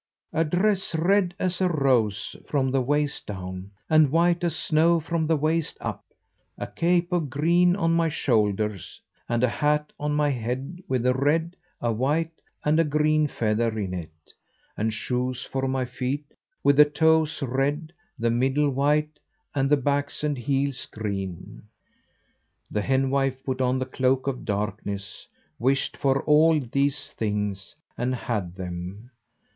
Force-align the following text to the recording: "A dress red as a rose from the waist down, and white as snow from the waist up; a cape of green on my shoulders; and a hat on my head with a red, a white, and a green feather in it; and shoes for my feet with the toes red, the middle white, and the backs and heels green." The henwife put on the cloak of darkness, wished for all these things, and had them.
"A 0.33 0.43
dress 0.43 0.95
red 0.95 1.35
as 1.37 1.61
a 1.61 1.69
rose 1.69 2.35
from 2.49 2.71
the 2.71 2.81
waist 2.81 3.27
down, 3.27 3.69
and 3.87 4.09
white 4.09 4.43
as 4.43 4.55
snow 4.55 4.99
from 4.99 5.27
the 5.27 5.35
waist 5.35 5.77
up; 5.79 6.03
a 6.57 6.65
cape 6.65 7.11
of 7.11 7.29
green 7.29 7.75
on 7.75 7.93
my 7.93 8.09
shoulders; 8.09 8.99
and 9.29 9.43
a 9.43 9.47
hat 9.47 9.93
on 9.99 10.15
my 10.15 10.29
head 10.31 10.81
with 10.87 11.05
a 11.05 11.13
red, 11.13 11.55
a 11.79 11.91
white, 11.91 12.31
and 12.65 12.79
a 12.79 12.83
green 12.83 13.27
feather 13.27 13.77
in 13.77 13.93
it; 13.93 14.09
and 14.75 14.91
shoes 14.91 15.45
for 15.45 15.67
my 15.67 15.85
feet 15.85 16.25
with 16.63 16.77
the 16.77 16.85
toes 16.85 17.39
red, 17.43 17.93
the 18.17 18.31
middle 18.31 18.71
white, 18.71 19.19
and 19.53 19.69
the 19.69 19.77
backs 19.77 20.23
and 20.23 20.35
heels 20.35 20.87
green." 20.87 21.61
The 22.71 22.81
henwife 22.81 23.43
put 23.43 23.61
on 23.61 23.77
the 23.77 23.85
cloak 23.85 24.25
of 24.25 24.45
darkness, 24.45 25.27
wished 25.59 25.95
for 25.95 26.23
all 26.23 26.59
these 26.59 27.11
things, 27.13 27.75
and 27.99 28.15
had 28.15 28.55
them. 28.55 29.11